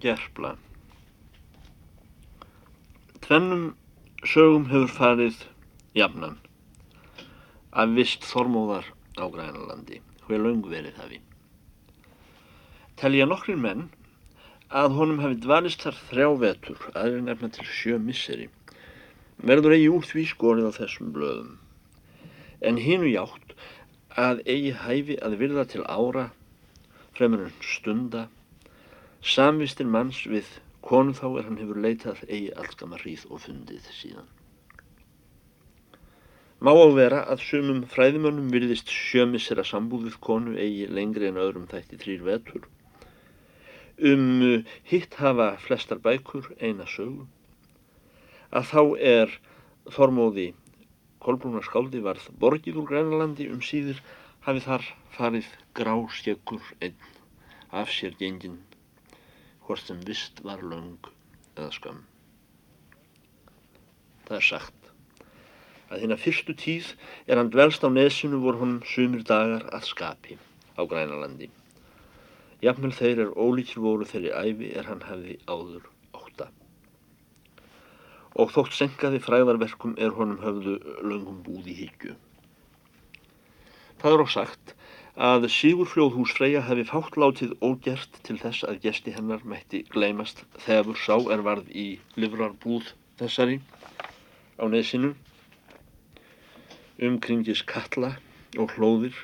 [0.00, 0.56] Gerpla
[3.20, 3.74] Tvennum
[4.24, 5.42] sögum hefur farið
[5.94, 6.38] jafnan
[7.76, 8.88] af vist Þormóðar
[9.20, 11.20] á Grænalandi, hver laung verið hafi.
[12.96, 13.84] Telja nokkrin menn
[14.72, 18.48] að honum hafi dvalist þar þrjá vetur, aðri nefna til sjö misseri.
[19.44, 21.56] Verður eigi úr því skorið á þessum blöðum.
[22.64, 23.56] En hinu játt
[24.16, 26.30] að eigi hæfi að virða til ára,
[27.12, 28.30] fremur en stunda,
[29.22, 30.48] samvistir manns við
[30.82, 34.30] konu þá er hann hefur leitað eigi allskama hríð og fundið síðan.
[36.62, 41.98] Má á vera að sumum fræðimönnum virðist sjömissera sambúðið konu eigi lengri en öðrum þætti
[42.02, 42.66] þrýr vetur.
[43.98, 47.26] Um hitt hafa flestar bækur eina sögu.
[48.50, 48.82] Að þá
[49.14, 49.38] er
[49.90, 50.52] Þormóði
[51.22, 54.02] Kolbrúnar skáldi varð borgið úr Grænalandi um síður
[54.46, 55.48] hafi þar farið
[55.78, 57.10] gráskjökkur einn
[57.70, 58.58] af sér gengin
[59.66, 60.98] hvort sem vist var löng
[61.56, 62.02] eða skam.
[64.26, 64.82] Það er sagt
[65.92, 66.94] að hérna fyrstu tíð
[67.28, 70.38] er hann dvelst á nesinu voru honum sumir dagar að skapi
[70.78, 71.50] á Grænalandi.
[72.64, 76.48] Jafnvel þeir er ólíkir voru þeirri æfi er hann hefði áður óta.
[78.38, 82.14] Og þótt senkaði fræðarverkum er honum höfðu löngum búði higgju.
[84.00, 84.74] Það er á sagt
[85.20, 90.96] að Sigurfljóðhús Freyja hefði fátt látið ógert til þess að gesti hennar mætti gleymast þegar
[90.96, 93.60] sá er varð í livrarbúð þessari
[94.56, 95.12] á nesinu
[97.02, 98.16] umkringis kalla
[98.56, 99.16] og hlóðir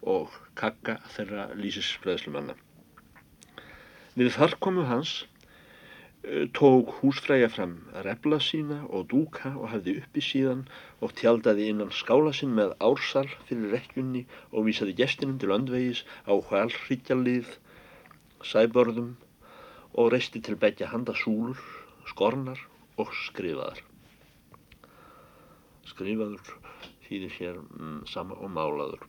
[0.00, 2.54] og kakka þeirra lýsisfræðslumanna.
[4.16, 5.37] Við þarkomu hans eh,
[6.52, 7.72] tók húsfræja fram
[8.04, 10.66] repla sína og dúka og hafði uppi síðan
[11.00, 16.36] og tjaldaði innan skála sinn með ársal fyrir rekkjunni og vísaði gestinum til öndvegis á
[16.36, 17.48] hvalhryggjalið,
[18.44, 19.14] sæbörðum
[19.96, 21.56] og reisti til begja handa súlur,
[22.12, 22.60] skornar
[23.00, 23.80] og skrifaðar.
[25.88, 26.56] Skrifaður
[27.08, 29.06] þýðir hér mm, sama og málaður.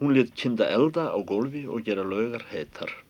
[0.00, 3.03] Hún lit kinda elda á gólfi og gera laugar heitar.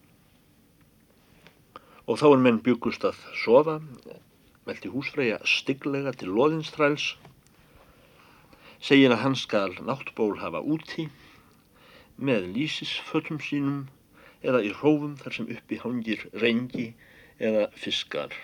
[2.05, 3.79] Og þá er menn byggust að sofa,
[4.69, 7.15] velti húsfreyja stygglega til loðinstræls,
[8.85, 11.07] segir að hann skal náttból hafa úti,
[12.21, 13.87] með lísisfötum sínum
[14.45, 16.91] eða í hrófum þar sem uppi hangir reyngi
[17.41, 18.37] eða fiskar.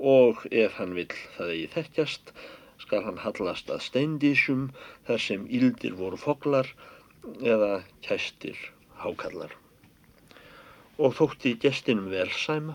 [0.00, 2.34] Og ef hann vil það eigi þekkjast,
[2.82, 4.68] skal hann hallast að steindísjum
[5.06, 6.74] þar sem íldir voru foglar
[7.38, 8.58] eða kæstir
[9.04, 9.54] hákallar.
[11.00, 12.74] Og þótti gestinum velsæma,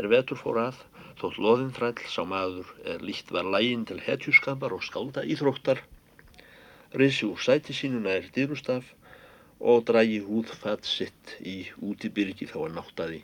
[0.00, 0.78] er vetur fór að,
[1.20, 5.78] þótt loðinþræll sá maður er líkt var lægin til hetjuskapar og skálda íþróttar,
[6.98, 8.88] reysi úr sæti sínu nær dýrustaf
[9.62, 13.20] og dragi húðfatt sitt í útibyrgi þá að náttaði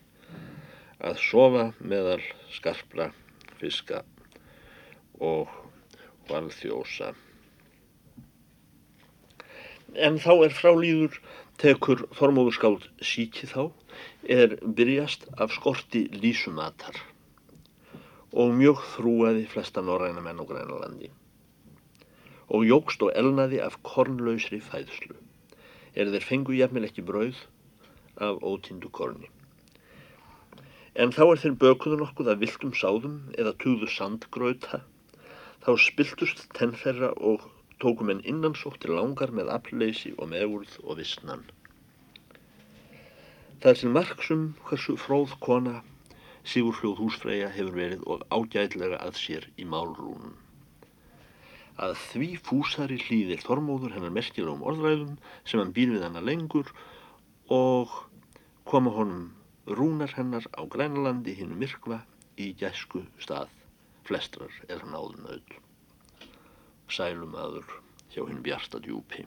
[1.10, 2.22] að sofa meðal
[2.54, 3.08] skarpra
[3.58, 4.04] fiska
[5.18, 5.50] og
[6.30, 7.10] valþjósa.
[9.98, 11.18] En þá er frálýður
[11.58, 13.70] tekur Þormóðurskáld síki þá
[14.30, 17.00] er byrjast af skorti lísumatar
[18.32, 21.10] og mjög þrúaði flesta norræna menn og grænalandi
[22.48, 25.16] og jógst og elnaði af kornlausri fæðslu.
[25.92, 27.42] Er þeir fengu jafnvel ekki brauð
[28.24, 29.28] af ótindu korni.
[30.96, 34.80] En þá er þeir bökuðu nokkuð af viltum sáðum eða tugðu sandgrauta.
[35.62, 37.44] Þá spiltust tenn þeirra og
[37.82, 41.44] tókum en innansóttir langar með afleysi og meðurð og vissnan.
[43.62, 45.78] Það er til marksum hversu fróð kona
[46.48, 50.36] Sigurfljóð húsfreyja hefur verið og ágætlega að sér í málrúnum.
[51.78, 56.72] Að því fúsari hlýðir Þormóður hennar merkilegum orðræðum sem hann býr við hennar lengur
[57.58, 57.94] og
[58.70, 59.28] koma honum
[59.68, 62.02] rúnar hennar á grænalandi hinn myrkva
[62.40, 63.52] í gæsku stað
[64.08, 65.58] flestrar er hann áður nöð
[66.92, 67.68] sælum aður
[68.14, 69.26] hjá hinn bjarta djúpi.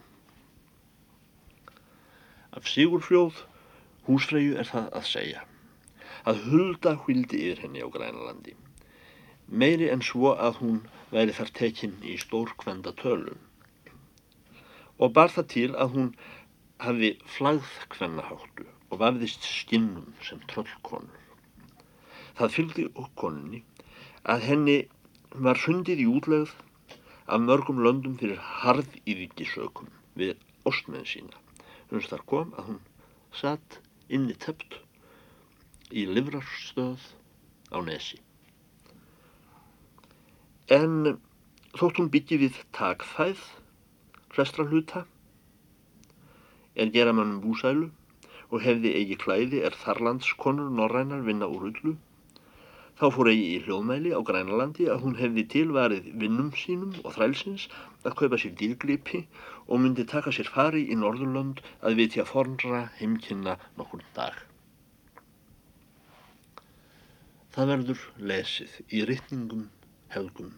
[2.51, 3.45] Af Sigurfljóð
[4.07, 5.45] húsfreyju er það að segja
[6.27, 8.55] að hulda hvildi yfir henni á grænalandi
[9.61, 10.77] meiri en svo að hún
[11.11, 13.39] væri þar tekinn í stórkvenda tölun
[14.97, 16.11] og bar það til að hún
[16.85, 21.19] hafi flagð kvennaháttu og vafðist skinnum sem tröllkonur
[22.39, 23.63] það fylgdi okkonunni
[24.33, 24.77] að henni
[25.47, 26.53] var sundið í útlegð
[27.31, 29.87] af mörgum löndum fyrir harð ívíkisökum
[30.19, 30.35] við
[30.67, 31.37] ostmenn sína.
[31.89, 32.81] Hún þar kom að hún
[33.41, 33.79] satt
[34.11, 34.75] inni tept
[35.95, 37.05] í livrarstöð
[37.71, 38.19] á nesi.
[40.71, 41.17] En
[41.79, 43.39] þótt hún byggi við takfæð,
[44.35, 45.05] hrestra hluta,
[46.75, 47.89] er gera mannum búsælu
[48.51, 51.95] og hefði eigi klæði er þarlandskonur norrænar vinna úr ullu.
[53.01, 57.63] Þá fór eigi í hljóðmæli á Grænalandi að hún hefði tilvarið vinnum sínum og þrælsins
[58.05, 59.23] að kaupa sér dýrgripi
[59.65, 64.37] og myndi taka sér fari í Norðurlönd að vitja fornra heimkynna nokkur dag.
[67.57, 68.05] Það verður
[68.35, 69.65] lesið í rytningum
[70.13, 70.53] helgum.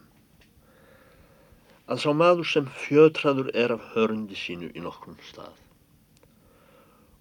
[1.87, 5.55] Að sá maður sem fjötraður er af hörndi sínu í nokkrum stað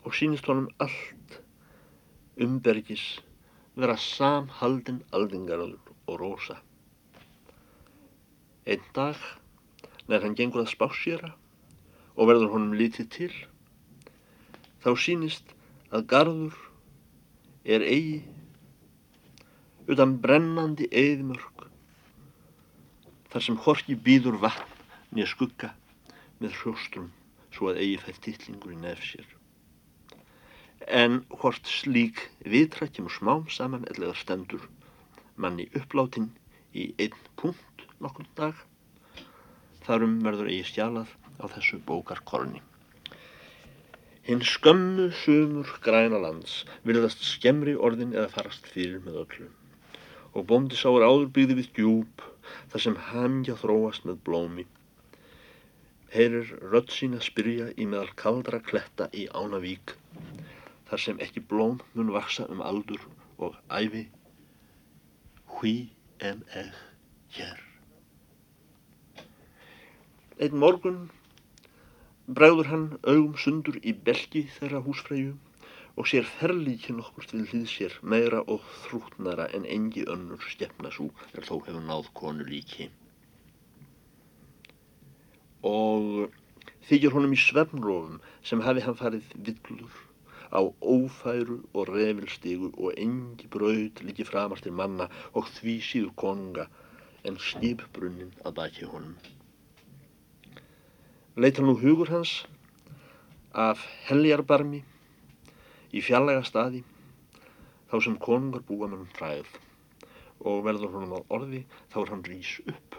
[0.02, 1.42] og sínist honum allt
[2.42, 3.12] umbergis
[3.76, 6.58] vera samhaldin aldingarður og rosa.
[8.66, 9.16] Einn dag,
[10.08, 11.32] nær hann gengur að spásjera
[12.14, 13.32] og verður honum lítið til,
[14.84, 15.54] þá sínist
[15.92, 16.58] að garður
[17.64, 18.22] er eigi
[19.90, 21.66] utan brennandi eðimörk
[23.32, 25.72] þar sem horki býður vatn nýja skugga
[26.42, 27.12] með hrjóstrum
[27.54, 29.32] svo að eigi fær tittlingur í nefn sér
[30.88, 32.20] en hvort slík
[32.54, 34.66] vitra kemur smám saman eða stendur
[35.36, 36.28] manni uppláttinn
[36.74, 38.58] í einn punkt nokkur dag
[39.86, 42.60] þarum verður eigi stjálað á þessu bókarkorni.
[44.26, 49.48] Hinn skömmu sumur græna lands vilðast skemmri orðin eða farast fyrir með öllu
[50.32, 52.22] og bóndi sáur áður byggði við djúb
[52.72, 54.64] þar sem hamja þróast með blómi.
[56.12, 59.96] Heyrir rödd sín að spyrja í meðal kaldra kletta í Ánavík
[60.92, 63.00] þar sem ekki blóm mun vaksa um aldur
[63.40, 64.02] og æfi
[65.54, 65.72] hví
[66.20, 66.74] en eð
[67.36, 67.62] hér.
[70.36, 70.98] Einn morgun
[72.28, 75.32] bregður hann augum sundur í belgi þeirra húsfræju
[75.96, 81.08] og sér ferlíkin okkurt við hlýð sér meira og þrútnara en engi önnur stefna svo
[81.32, 82.92] er þó hefur náð konu líki.
[85.64, 86.28] Og
[86.84, 90.02] þykir honum í svefnrófum sem hafi hann farið villur
[90.52, 90.60] á
[90.94, 96.66] ófæru og refilstígu og engi braud líki framar til manna og því síður konunga
[97.24, 99.16] en skipbrunnin að baki honum.
[101.36, 102.32] Leita nú hugur hans
[103.66, 104.82] af heljarbarmi
[105.92, 106.82] í fjallega staði
[107.88, 109.54] þá sem konungar búa með hann fræð
[110.48, 112.98] og verður honum á orði þá er hann rís upp.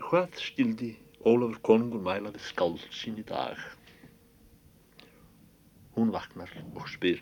[0.00, 3.60] Hvað skildi Ólafur konungur mæla við skáld sín í dag?
[6.00, 6.48] Hún vaknar
[6.80, 7.20] og spyr.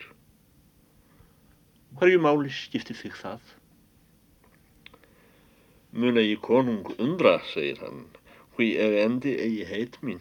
[1.99, 3.49] Hverju máli skiptir þig það?
[5.99, 8.05] Muna ég konung undra, segir hann,
[8.55, 10.21] hví ef endi eigi heit mín.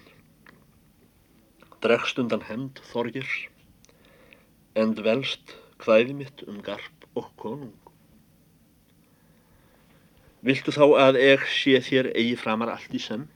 [1.85, 3.29] Dregst undan hemd þorgir,
[4.73, 5.53] end velst
[5.85, 7.77] hvæði mitt um garp og konung.
[10.41, 13.29] Viltu þá að eg sé þér eigi framar allt í senn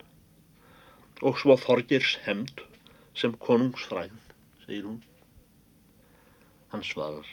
[1.21, 2.65] og svo þorgirs hemd
[3.13, 4.17] sem konungsfræð
[4.65, 5.01] segir hún.
[6.71, 7.27] Hann svarar.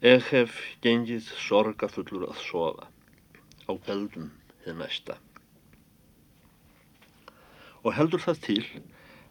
[0.00, 2.86] Ég hef gengið sorgafullur að sofa
[3.68, 4.30] á veldum
[4.64, 5.18] þið næsta.
[7.84, 8.62] Og heldur það til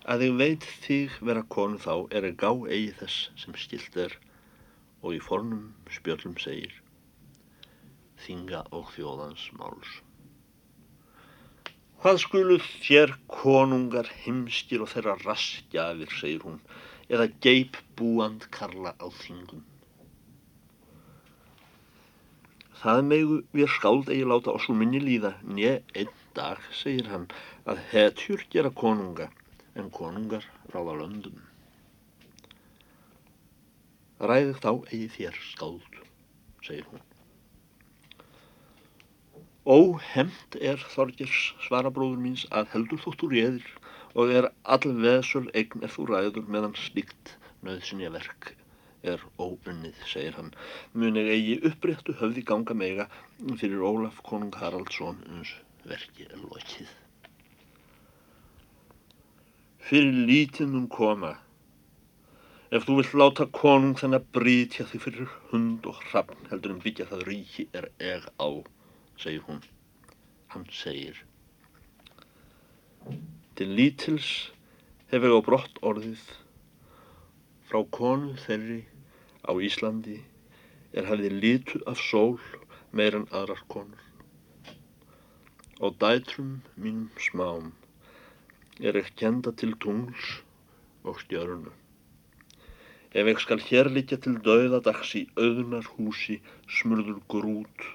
[0.10, 4.14] að ég veit þig vera konu þá er að gá eigi þess sem skilt er
[5.02, 6.78] og í fornum spjöllum segir
[8.24, 9.92] þinga og þjóðans máls.
[12.00, 16.60] Hvað skuluð þér konungar heimskir og þeirra raskjafir, segir hún,
[17.10, 19.66] eða geip búand karla á þingum.
[22.80, 27.26] Það megu við skáld eigi láta oss úr minni líða, njö, einn dag, segir hann,
[27.68, 29.28] að hetjur gera konunga,
[29.76, 31.42] en konungar ráða löndum.
[34.24, 36.00] Ræði þá eigi þér skáld,
[36.64, 37.04] segir hún.
[39.70, 43.68] Óhemmt er Þorgers svarabróður míns að heldur þóttu réðir
[44.20, 48.54] og er all veðsöl eign ef þú ræður meðan slíkt nöðsynja verk
[49.04, 50.52] er óunnið, segir hann.
[50.92, 53.06] Mun ég eigi uppréttu höfði ganga mega
[53.62, 55.54] fyrir Ólaf konung Haraldsson uns
[55.88, 56.90] verki er lokið.
[59.90, 61.38] Fyrir lítið mun koma.
[62.70, 66.84] Ef þú vilt láta konung þannig að brítja þig fyrir hund og hrappn heldur en
[66.84, 68.50] byggja það ríki er eg á
[69.18, 69.64] segir hún.
[70.54, 71.24] Hann segir.
[73.60, 74.28] Til lítils
[75.12, 76.22] hef ég á brott orðið
[77.68, 78.78] frá konu þeirri
[79.44, 80.16] á Íslandi
[81.02, 82.38] er hafið lítu af sól
[82.96, 84.06] meir en aðrar konur.
[85.84, 86.54] Og dætrum
[86.86, 87.68] mínum smám
[88.80, 90.32] er ekki kenda til tungls
[91.04, 91.76] og stjörnu.
[93.12, 96.40] Ef ég skal hér líka til dauðadags í auðnar húsi
[96.80, 97.90] smurður grút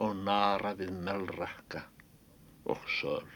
[0.00, 1.84] og nara við melrakka
[2.64, 3.28] og söl.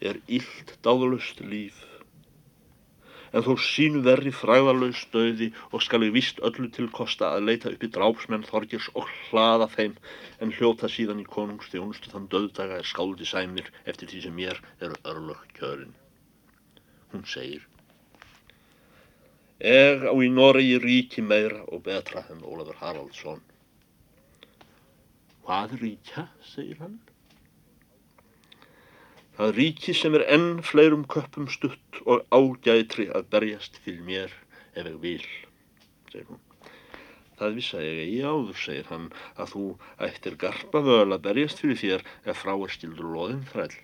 [0.00, 1.78] Er illt dáðalust líf.
[3.30, 7.70] En þó sínu verri fræðalös döði og skal ég vist öllu til kosta að leita
[7.70, 9.98] upp í drápsmenn Þorgers og hlaða þeim
[10.42, 14.98] en hljóta síðan í konungstjónustu þann döðdaga er skáldi sæmir eftir því sem mér eru
[15.12, 15.94] örlög kjörin.
[17.12, 17.68] Hún segir
[19.60, 23.42] Er á í Noregi ríki meira og betra en Ólafur Haraldsson.
[25.44, 26.94] Hvað ríkja, segir hann.
[29.40, 34.34] Það ríki sem er enn fleirum köpum stutt og ágætri að berjast fyrir mér
[34.76, 35.22] ef ég vil,
[36.10, 36.42] segir hún.
[37.38, 39.06] Það vissa ég ekki áður, segir hann,
[39.40, 39.62] að þú
[40.08, 43.78] ættir garpa völ að berjast fyrir þér ef frá er stildur loðin þræll.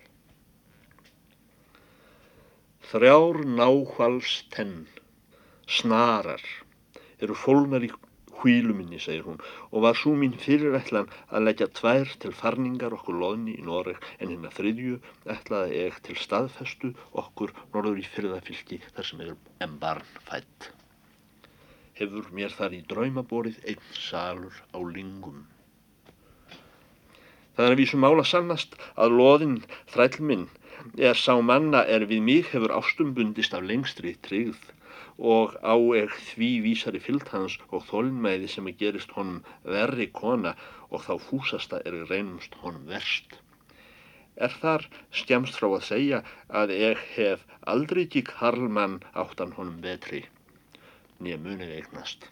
[2.91, 4.83] Þrjár náhvals tenn,
[5.65, 6.45] snarar,
[7.17, 7.89] eru fólnar í
[8.41, 9.39] hvíluminni, segir hún,
[9.71, 14.33] og var svo mín fyrirætlan að leggja tvær til farningar okkur loðni í Noreg en
[14.33, 14.99] hinn að þriðju
[15.35, 20.71] ætlaði ég til staðfestu okkur norður í fyrðafylki þar sem er en barn fætt.
[21.97, 25.45] Hefur mér þar í draumaborið einn salur á lingum.
[27.57, 30.45] Það er að vísum mála sannast að loðin þrælminn
[31.09, 34.67] er sá manna er við mig hefur ástumbundist af lengstri tryggð
[35.33, 40.53] og á eg því vísari fyllt hans og þólmæði sem að gerist honum verri kona
[40.89, 43.39] og þá fúsasta er reynumst honum verst.
[44.37, 44.85] Er þar
[45.21, 46.21] skemst frá að segja
[46.61, 50.23] að ég hef aldrei ekki karlmann áttan honum betri,
[51.19, 52.29] nýja munið eignast.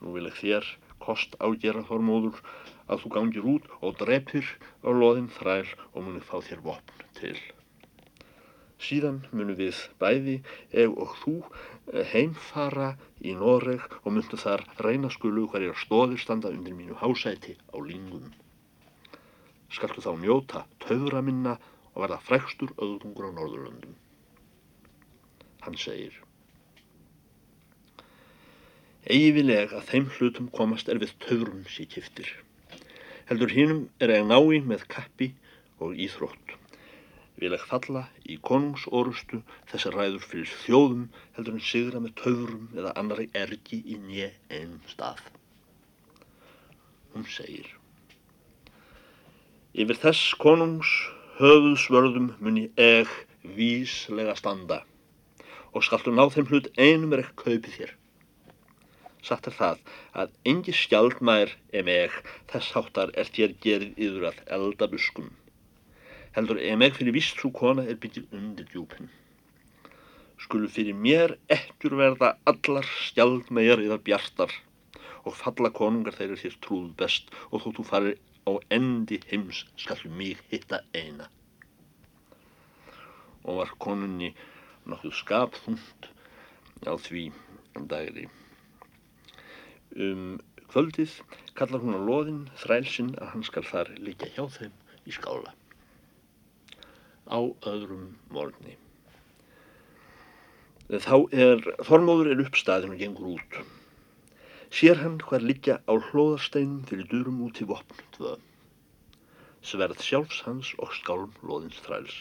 [0.00, 0.72] Nú vil ég þér
[1.04, 2.40] kost ágjera þormóður
[2.88, 7.36] að þú gangir út og drepir á loðin þræl og munið fá þér vopn til.
[8.78, 10.36] Síðan munum við bæði,
[10.70, 11.34] eg og þú,
[11.92, 17.56] eh, heimfara í Noreg og myndu þar reyna skulu hverjar stóðir standa undir mínu hásæti
[17.74, 18.30] á lingum.
[19.68, 21.58] Skaltu þá njóta töfra minna
[21.94, 23.98] og verða frekstur öðrungur á Norðurlöndum.
[25.66, 26.14] Hann segir
[29.08, 32.30] Egi vil ég að þeim hlutum komast er við töfrum sér kiftir.
[33.26, 35.32] Heldur hinnum er ég nái með kappi
[35.80, 36.57] og íþrótt
[37.38, 39.40] vil ekki falla í konungsorustu
[39.70, 41.04] þessar ræður fyrir þjóðum
[41.36, 45.20] heldur en sigra með töfurum eða annari ergi í nje einn stað.
[47.14, 47.70] Hún segir
[49.78, 50.90] Yfir þess konungs
[51.38, 53.10] höfuðsvörðum muni eg
[53.54, 54.82] víslega standa
[55.70, 57.92] og skaltu ná þeim hlut einum er ekki kaupið þér.
[59.28, 59.82] Satt er það
[60.22, 62.16] að engi skjaldmær em eg
[62.50, 65.30] þess háttar er þér gerið yfir að elda buskum
[66.36, 69.08] heldur ef meg fyrir vist svo kona er byggir undir djúpin.
[70.38, 74.52] Skulu fyrir mér ekkur verða allar skjaldmegar eða bjartar
[75.24, 78.18] og falla konungar þeirra þér trúð best og þó þú farir
[78.48, 81.26] á endi heims skallu mig hitta eina.
[83.44, 84.30] Og var konunni
[84.88, 86.10] nokkuð skapþúnd
[86.86, 87.24] á því
[87.90, 88.28] dagri.
[89.96, 91.18] Um kvöldið
[91.58, 94.76] kallar hún á loðin þrælsinn að hann skal þar líka hjá þeim
[95.08, 95.57] í skála
[97.28, 98.76] á öðrum morgni.
[100.88, 103.58] Þá er Þormóður er uppstæðin og gengur út.
[104.72, 108.34] Sér hann hver liggja á hlóðarsteinum fyrir durum út í vopn tvö.
[109.60, 112.16] Sverð sjálfs hans og skálm loðins þræls.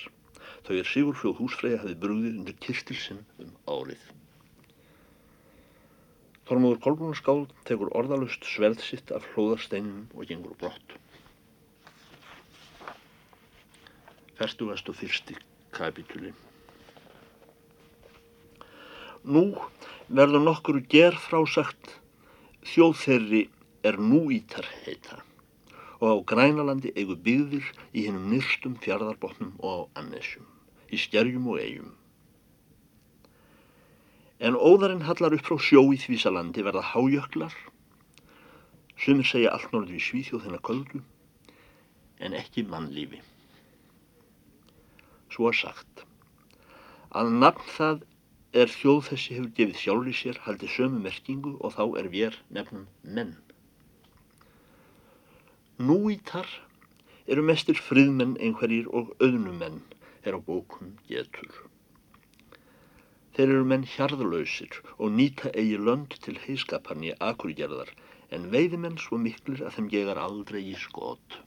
[0.68, 4.04] Þau er Sigur Fljóð húsfreyja hefði brúðið undir kistilsinn um árið.
[6.48, 10.98] Þormóður Kolbrunarskáld tekur orðalust sverð sitt af hlóðarsteinum og gengur brott.
[14.38, 15.34] Fertugast og fyrsti
[15.74, 16.30] kapitúli.
[19.26, 19.44] Nú
[20.08, 21.96] verður nokkuru ger frásagt
[22.70, 23.48] þjóðferri
[23.88, 25.24] er nú ítar heita
[25.98, 27.66] og á grænalandi eigu byggðir
[27.98, 30.46] í hennum nyrstum fjardarbottnum og á annesjum,
[30.94, 31.96] í stjerjum og eigum.
[34.38, 37.56] En óðarinn hallar upp frá sjó í Þvísalandi verða hájöklar,
[39.02, 41.02] sumir segja allt norður í Svíþjóð þennar köldu,
[42.22, 43.24] en ekki mannlífi
[45.34, 46.06] svo sagt.
[47.12, 48.06] Að nafn það
[48.62, 52.40] er þjóð þessi hefur gefið sjálfur í sér haldið sömu merkingu og þá er vér
[52.58, 53.36] nefnum menn.
[55.78, 56.48] Núítar
[57.28, 59.82] eru mestir friðmenn einhverjir og auðnumenn
[60.24, 61.52] er á bókum getur.
[63.36, 67.92] Þeir eru menn hjarðlausir og nýta eigi lönd til heiskaparni akurgerðar
[68.34, 71.38] en veiðimenn svo miklir að þeim gegar aldrei í skot.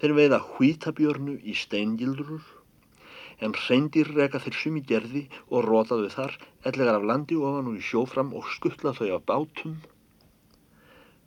[0.00, 2.44] Þeir veiða hvítabjörnu í steingildrur
[3.46, 6.36] en reyndir reka þeir sumi gerði og rótaðu þar
[6.68, 9.76] ellegar af landi ofan og í sjófram og skuttla þau á bátum.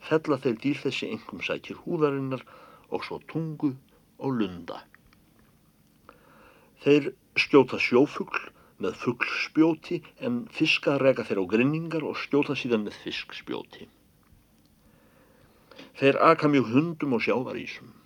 [0.09, 2.45] Fella þeir dýr þessi engum sækir húðarinnar
[2.89, 3.73] og svo tungu
[4.19, 4.79] og lunda.
[6.83, 8.49] Þeir skjóta sjófugl
[8.79, 13.89] með fugglspjóti en fiskar rega þeir á grinningar og skjóta síðan með fiskspjóti.
[15.99, 17.98] Þeir aka mjög hundum og sjávarísum.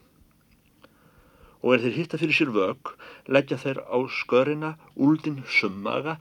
[1.63, 2.91] Og er þeir hitta fyrir sér vög,
[3.31, 6.17] leggja þeir á skörina úldin summaga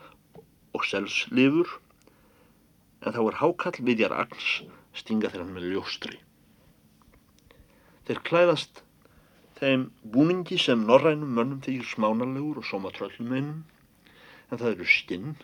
[0.73, 1.81] og selslifur,
[3.03, 4.53] en þá er hákall viðjar agns
[4.95, 6.21] stinga þeir hann með ljóstri.
[8.07, 8.83] Þeir klæðast
[9.59, 13.61] þeim búningi sem norrænum mönnum þykir smánalegur og sóma tröllum einum,
[14.51, 15.37] en það eru skinn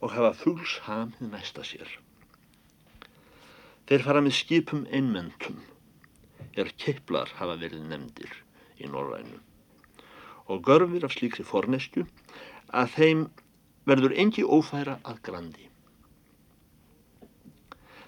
[0.00, 1.90] og hafa fugls hamið næsta sér.
[3.90, 5.60] Þeir fara með skipum einmentum,
[6.54, 8.34] er keiplar hafa verið nefndir
[8.80, 9.40] í norrænu
[10.52, 12.04] og görfir af slíkri fornesku
[12.68, 13.26] að þeim
[13.88, 15.68] verður engi ófæra að grandi.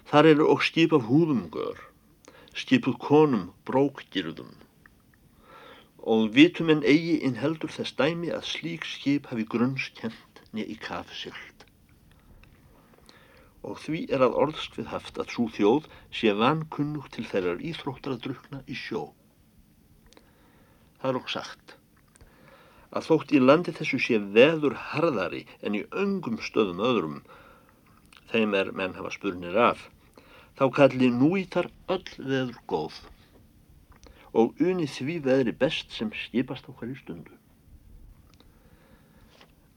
[0.07, 1.81] Þar eru og skip af húðum gör
[2.57, 4.55] skipuð konum brókgirðum
[6.13, 10.77] og vitum en eigi inn heldur þess dæmi að slík skip hafi grunnskent niður í
[10.87, 11.65] kafsild.
[13.67, 15.89] Og því er að orðsk við haft að svo þjóð
[16.21, 19.03] sé vankunnug til þeirrar íþróttar að drukna í sjó.
[21.01, 21.77] Það er okkur sagt
[22.97, 27.17] að þótt í landi þessu sé veður harðari en í öngum stöðum öðrum,
[28.31, 29.81] þeim er menn hafa spurnir af,
[30.57, 33.01] þá kalli núítar öll veður góð
[34.37, 37.35] og uni því veðri best sem skipast á hverju stundu.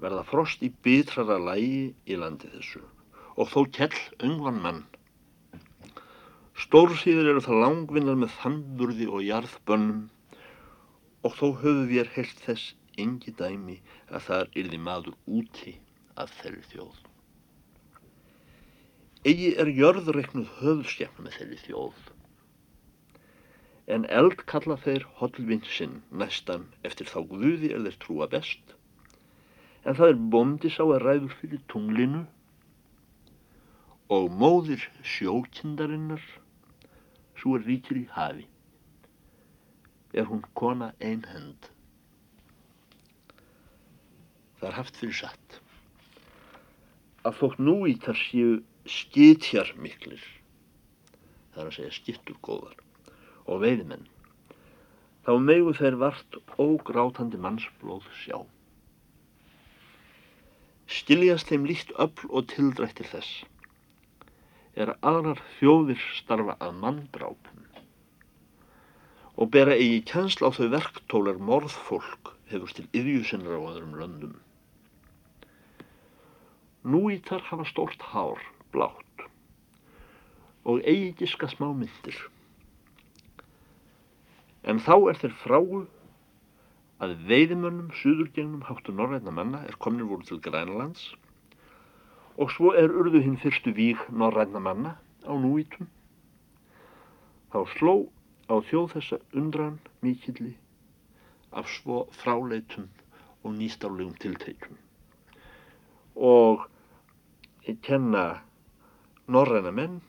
[0.00, 2.82] Verða frost í bitrara lægi í landi þessu
[3.36, 4.80] og þó kell öngvan mann.
[6.60, 10.08] Stórsýður eru það langvinnar með þannburði og jarðbönnum
[11.22, 15.74] og þó höfum við heilt þess engi dæmi að þar yrði maður úti
[16.20, 16.98] að þeirri þjóð.
[19.30, 22.02] Egi er jörðreiknuð höfðskefna með þeirri þjóð.
[23.94, 28.76] En eld kalla þeir hodlvinn sinn næstan eftir þá guði er þeir trúa best.
[29.84, 32.22] En það er bóndi sá að ræður fyrir tunglinu
[34.16, 36.24] og móðir sjókindarinnar
[37.40, 38.46] svo er ríkir í hafi.
[40.12, 41.70] Er hún kona einhend.
[44.58, 45.60] Það er haft fyrir satt.
[47.24, 48.52] Að þótt nú í þar séu
[48.88, 50.22] skitjar miklir
[51.50, 52.76] það er að segja skittur góðar
[53.50, 54.06] og veiðmenn
[55.26, 58.38] þá megu þeir vart ógrátandi mannsblóð sjá.
[60.90, 63.44] Skiljast þeim líkt öll og tildrættir þess.
[64.74, 67.66] Er aðrar þjóðir starfa að manndrápum
[69.40, 74.38] og bera eigi kjensla á þau verktólar morðfólk hefur til yðjusinnar á öðrum löndum
[76.84, 78.40] Núítar hafa stórt hár
[78.72, 79.24] blátt
[80.64, 82.16] og eigi giska smá myndir.
[84.64, 85.82] En þá er þeir fráu
[87.04, 91.04] að veiðimönnum suðurgengnum háttu norræna manna er komin voru til Grænlands
[92.40, 94.96] og svo er urðu hinn fyrstu víg norræna manna
[95.28, 95.88] á núítum.
[97.52, 97.96] Þá sló
[98.50, 100.52] á þjóð þessa undran mikilli
[101.54, 102.90] af svo fráleitum
[103.46, 104.78] og nýstálegum tilteikum
[106.20, 106.66] og
[107.86, 108.42] kenna
[109.30, 110.00] Norræna menn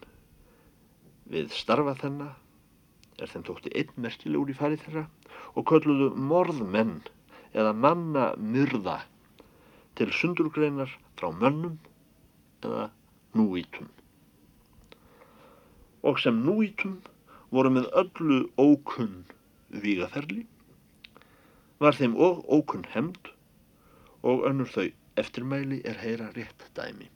[1.32, 2.34] við starfa þennan.
[3.21, 5.04] Er þeim þótti einn merkilegur í farið þeirra.
[5.54, 6.95] Og kölluðu morðmenn
[7.54, 8.97] eða manna myrða
[9.99, 11.77] til sundurgreinar frá mönnum
[12.65, 12.88] eða
[13.38, 13.91] núítum.
[16.01, 16.97] Og sem núítum
[17.52, 19.24] voru með öllu ókunn
[19.84, 20.46] vígaferli,
[21.82, 23.32] var þeim og ókunn hemd
[24.28, 24.88] og önnur þau
[25.20, 27.10] eftirmæli er heyra rétt dæmi.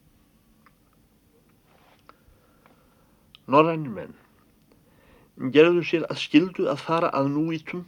[3.46, 7.84] Norrænir menn gerðu sér að skildu að fara að núítum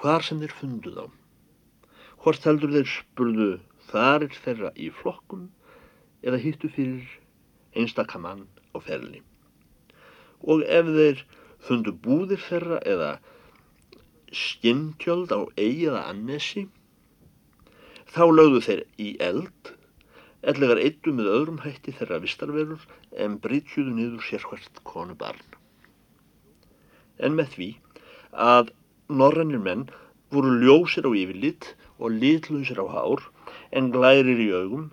[0.00, 1.04] hvar sem þeir fundu þá.
[2.22, 3.50] Hvort heldur þeir spurðu
[3.90, 5.48] þarir þeirra í flokkum
[6.22, 7.04] eða hittu fyrir
[7.76, 9.20] einstakamann á ferli.
[10.42, 11.24] Og ef þeir
[11.66, 13.12] fundu búðir þeirra eða
[14.32, 16.66] skinntjöld á eigi eða annesi,
[18.12, 19.76] þá lögðu þeir í eld
[20.42, 22.86] Ellegar eittu með öðrum hætti þeirra vistarverur
[23.24, 25.44] en brytjuðu niður sérhvert konu barn.
[27.22, 27.68] En með því
[28.46, 28.72] að
[29.20, 29.84] norrannir menn
[30.34, 31.68] voru ljósir á yfirlitt
[32.02, 33.22] og litlusir á hár
[33.70, 34.90] en glærir í augum,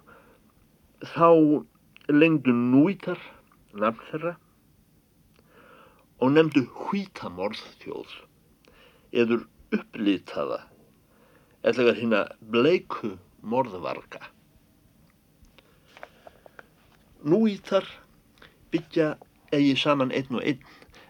[1.01, 1.65] þá
[2.13, 3.17] lengdu núítar
[3.73, 4.35] nafn þeirra
[6.19, 8.17] og nefndu hvítamorðþjóð
[9.21, 10.59] eður upplýtaða
[11.69, 14.21] ellegar hinn að bleiku morðvarga.
[17.23, 17.87] Núítar
[18.71, 19.13] byggja
[19.55, 20.63] eigi saman einn og einn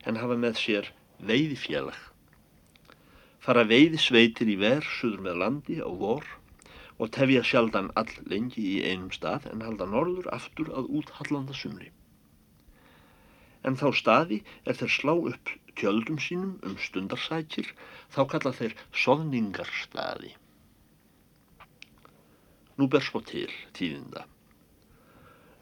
[0.10, 0.90] en hafa með sér
[1.26, 1.98] veiðifélag.
[3.40, 6.26] Fara veiðisveitir í verð suður með landi á vor
[7.00, 11.94] og tefja sjaldan all lengi í einum stað en halda norður aftur að úthallanda sumri.
[13.68, 17.72] En þá staði er þeir slá upp tjöldum sínum um stundarsækir,
[18.14, 20.34] þá kalla þeir soðningarstaði.
[22.80, 24.26] Nú ber svo til tíðinda.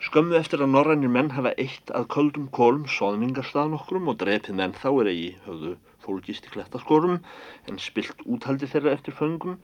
[0.06, 4.76] Skömmu eftir að norrænir menn hafa eitt að köldum kólum soðningarstað nokkrum og drepið menn
[4.78, 5.74] þá er eigi höfðu
[6.06, 9.58] fólkist í klettaskorum en spilt úthaldi þeirra eftir föngum,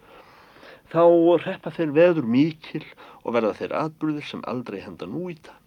[0.90, 1.04] þá
[1.46, 2.84] reppa þeir veður mikil
[3.22, 5.63] og verða þeir atbyrðir sem aldrei henda nú í það.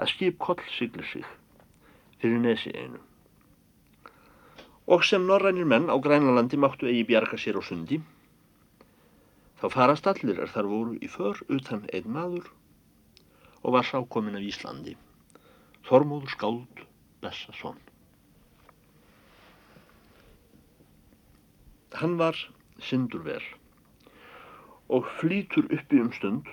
[0.00, 1.26] Að skip koll siglir sig
[2.20, 3.00] fyrir nesi einu.
[4.88, 8.00] Og sem norrænir menn á Grænalandi máttu eigi bjarga sér á sundi,
[9.60, 12.48] þá farast allir er þar voru í för utan einn maður
[13.60, 14.96] og var sákomin af Íslandi,
[15.84, 16.84] Þormóður Skáld
[17.20, 17.76] Bessason.
[22.00, 22.38] Hann var
[22.80, 23.44] syndurvel
[24.88, 26.48] og flýtur uppi um stund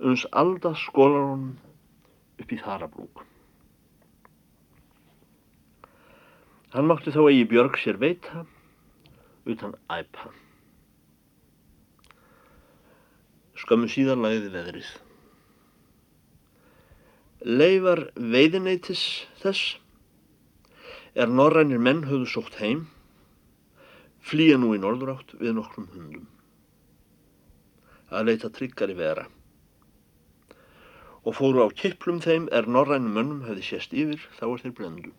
[0.00, 1.58] uns alda skólar honum
[2.42, 3.22] upp í þarabrúk.
[6.72, 8.46] Hann mátti þá eigi Björg sér veita
[9.44, 10.30] utan æpa.
[13.60, 14.88] Skömmu síðan lagði veðrið.
[17.42, 19.02] Leifar veiðineitis
[19.42, 19.76] þess
[21.12, 22.86] er norrænir menn höfðu sótt heim,
[24.24, 26.24] flýja nú í norðurátt við nokkrum hundum.
[28.08, 29.26] Að leita tryggar í vera.
[31.22, 35.12] Og fóru á kiplum þeim er norrænum mönnum hefði sést yfir, þá er þeir blendu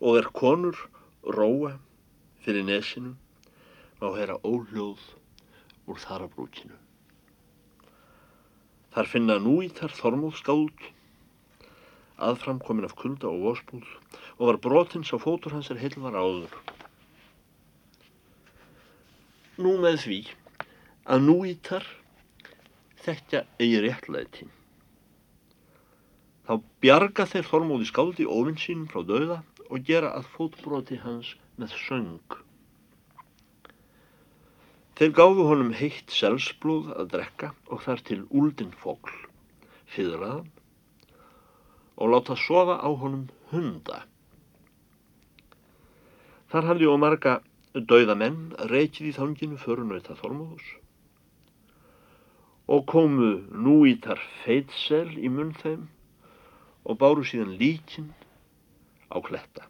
[0.00, 0.78] og er konur
[1.26, 1.72] róa
[2.44, 3.16] fyrir nesinu
[3.98, 5.00] má heyra óljóð
[5.90, 6.76] úr þarabrúkinu.
[8.94, 10.86] Þar finna núítar þormóðskáld
[12.18, 13.90] aðfram komin af kulda og vósbúð
[14.38, 16.54] og var brotins á fótur hans er heil var áður.
[19.58, 20.20] Nú með því
[21.10, 21.86] að núítar
[23.08, 24.46] þekkja eigi réttlæti.
[26.48, 26.52] Þá
[26.84, 32.36] bjarga þeir þormóði skáldi ofinn sínum frá dauða og gera að fótbroti hans með söng.
[34.98, 39.14] Þeir gáfu honum heitt selsblóð að drekka og þar til úldin fókl,
[39.94, 40.48] fyrraðan,
[41.98, 44.02] og láta sofa á honum hunda.
[46.48, 47.38] Þar hafði og marga
[47.78, 50.68] dauða menn reykið í þanginu förunauta þormóðus
[52.68, 55.86] og komu núítar feitsel í munn þeim
[56.84, 58.10] og báru síðan líkinn
[59.08, 59.64] á kletta.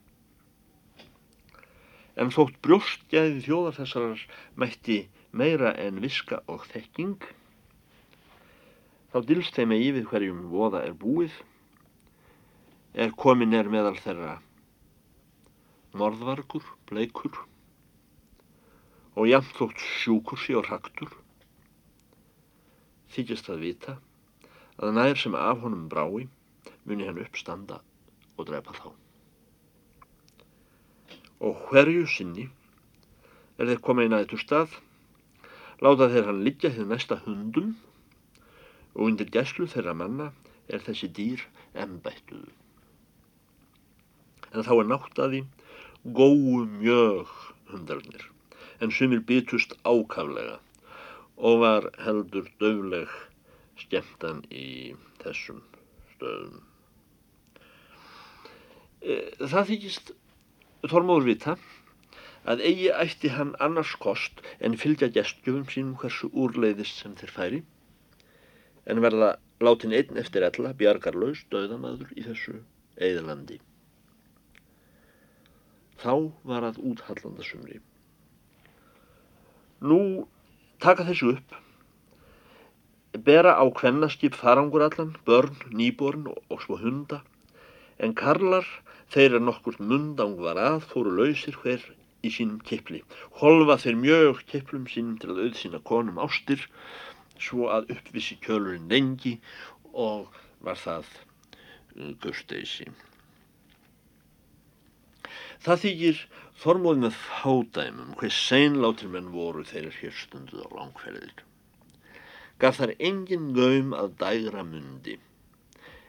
[2.18, 4.24] En þótt brjóstgæði þjóðar þessarar
[4.58, 4.98] mætti
[5.30, 7.22] meira en viska og þekking,
[9.14, 11.36] þá dilst þeim að yfir hverjum voða er búið,
[12.98, 14.40] er komin er meðal þeirra
[15.98, 17.38] norðvargur, bleikur
[19.18, 21.10] og jæmt þótt sjúkursi og raktur,
[23.14, 23.98] þykjast að vita
[24.78, 26.28] að nær sem af honum brái
[26.84, 27.80] muni hann uppstanda
[28.36, 28.88] og drepa þá
[31.48, 32.48] og hverju sinni
[33.58, 34.78] er þeir koma í nættur stað
[35.84, 37.74] láta þeir hann liggja þeir næsta hundum
[38.94, 40.32] og undir gæslu þeirra manna
[40.68, 41.44] er þessi dýr
[41.78, 42.50] embættuðu.
[44.52, 45.42] En þá er náttaði
[46.18, 47.30] góu mjög
[47.70, 48.26] hundarnir
[48.82, 50.58] en sumir bytust ákaflega
[51.38, 53.10] og var heldur döfleg
[53.78, 55.62] skemmtan í þessum
[56.16, 56.62] stöðum.
[58.98, 60.16] E, það þykist
[60.88, 61.56] Þormóður vita
[62.48, 67.60] að eigi ætti hann annars kost en fylgja gestgjöfum sínum hversu úrleiðist sem þeir færi
[68.86, 72.60] en verða látin einn eftir ella bjargarlaus döðamadur í þessu
[72.94, 73.58] eðalandi.
[75.98, 76.14] Þá
[76.46, 77.80] var að úthallandasumri.
[79.82, 80.00] Nú
[80.82, 81.56] taka þessu upp,
[83.28, 87.22] bera á kvennaskip farangurallan, börn, nýborn og svo hunda,
[87.98, 88.66] en karlar
[89.08, 91.80] Þeir er nokkur mundang var að, fóru lausir hver
[92.20, 93.00] í sínum kippli.
[93.40, 96.66] Holfa þeir mjög kipplum sínum til að auðsýna konum ástir,
[97.40, 99.38] svo að uppvissi kjölurinn lengi
[99.94, 100.28] og
[100.60, 101.08] var það
[102.20, 102.90] gusteysi.
[105.64, 106.20] Það þykir
[106.62, 111.42] þormóð með fádæmum hver seinlátir menn voru þeirra hér stunduð á langferðir.
[112.58, 115.18] Gaf þar engin gaum að dægra mundi,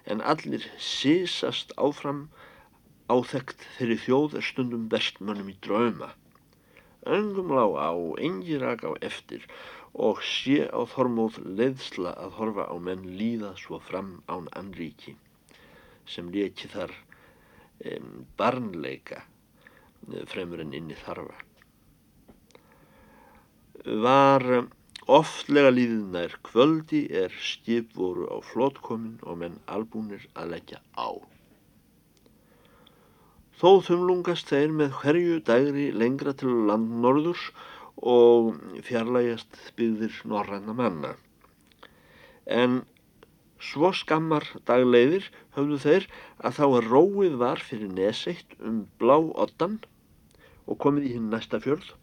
[0.06, 2.28] en allir sísast áfram
[3.10, 6.12] Áþekkt þeirri þjóð er stundum bestmönnum í drauma.
[7.10, 7.90] Öngum lág á,
[8.22, 9.48] engi rak á eftir
[10.08, 15.16] og sé á þormóð leiðsla að horfa á menn líða svo fram án anríki
[16.06, 16.94] sem leki þar
[17.90, 19.24] um, barnleika
[20.32, 21.38] fremur en inni þarfa.
[23.86, 24.44] var
[25.10, 31.10] oftlega líðið nær kvöldi er skip voru á flótkomin og menn albúnir að leggja á.
[33.60, 37.50] Þó þumlungast þeir með hverju dægri lengra til landnorðurs
[38.00, 38.56] og
[38.88, 41.16] fjarlægast byggðir norræna manna.
[42.46, 42.84] En
[43.60, 46.08] svo skammar dagleiðir höfðu þeir
[46.40, 49.80] að þá að róið var fyrir neseitt um blá oddan
[50.70, 51.94] og komið í hinn næsta fjörð,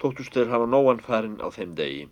[0.00, 2.06] tóttust þeir hafa nóan farin á þeim degi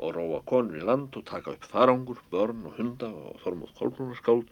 [0.00, 4.46] og róa konur í land og taka upp farangur, börn og hunda og þormóð kolbrúnarskáld,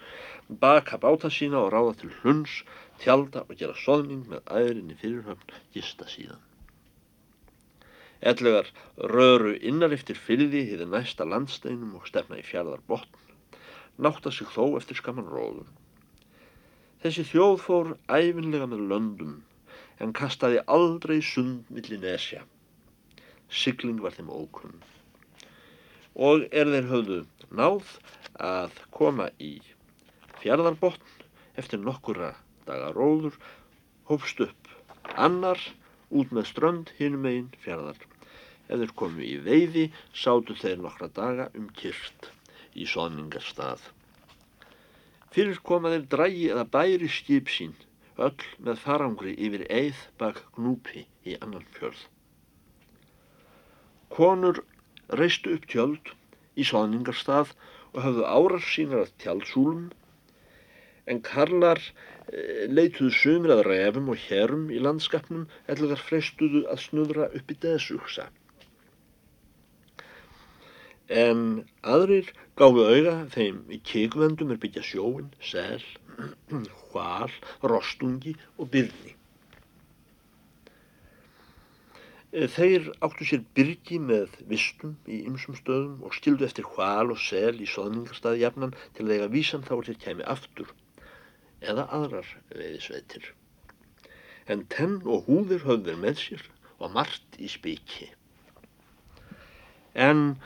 [0.64, 2.58] baka báta sína og ráða til hunds,
[3.00, 6.42] tjálta og gera soðning með æðrinni fyrirhöfn gista síðan.
[8.20, 8.68] Ellegar
[9.14, 13.26] röru innar eftir fylði hýði næsta landsteinum og stefna í fjardar botn,
[13.96, 15.68] nátta sig þó eftir skaman róðum.
[17.02, 19.36] Þessi þjóð fór æfinlega með löndum
[20.04, 22.44] en kastaði aldrei sund millir nesja.
[23.48, 24.76] Sigling var þeim ókunn.
[26.14, 27.18] Og er þeir höfðu
[27.60, 27.94] náð
[28.48, 29.56] að koma í
[30.42, 31.26] fjardarbotn
[31.58, 32.34] eftir nokkura
[32.68, 33.34] daga róður,
[34.08, 34.70] hófst upp
[35.16, 35.60] annar
[36.10, 37.98] út með strönd hinum einn fjardar.
[38.68, 42.30] Ef þeir komu í veiði sátu þeir nokkra daga um kyrt
[42.76, 43.80] í soningarstað.
[45.32, 47.74] Fyrir koma þeir drægi eða bæri skip sín,
[48.26, 52.00] öll með farangri yfir eið bak gnúpi í annan fjörð.
[54.14, 54.62] Konur
[55.20, 56.12] reistu upp tjöld
[56.58, 57.54] í soningarstað
[57.92, 59.86] og hafðu árar sínar að tjaldsúlum,
[61.08, 66.84] en karlar eh, leituðu sumir að refum og hérum í landskapnum eða þar freistuðu að
[66.88, 68.28] snudra upp í deðsugsa
[71.08, 72.28] en aðrir
[72.60, 75.80] gáðu auða þeim í kikvöndum er byggja sjóin, sel,
[76.92, 77.30] hval,
[77.62, 79.14] rostungi og byrni.
[82.28, 87.54] Þeir áttu sér byrgi með vistum í ymsum stöðum og skildu eftir hval og sel
[87.56, 90.74] í soðningarstaði jafnan til að eiga vísan þá þeir kemi aftur
[91.64, 93.32] eða aðrar veiðisveitir.
[94.48, 96.44] En tenn og húðir höfður með sér
[96.78, 98.10] og margt í spiki.
[99.96, 100.36] En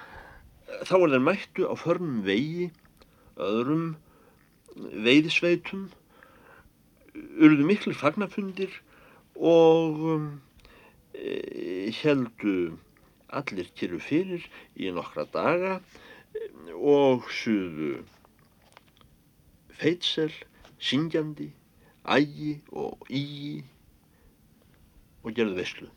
[0.87, 2.71] þá er þeir mættu á förnum vegi,
[3.37, 3.97] öðrum
[4.77, 5.89] veiðisveitum,
[7.15, 8.73] urðu miklu fagnafundir
[9.37, 10.29] og um,
[11.15, 12.79] e, heldu
[13.33, 14.45] allir kyrru fyrir
[14.77, 15.79] í nokkra daga
[16.77, 18.03] og suðu
[19.83, 20.33] feitsel,
[20.83, 21.51] syngjandi,
[22.09, 23.63] ægi og ígi
[25.23, 25.89] og gerðu veyslu.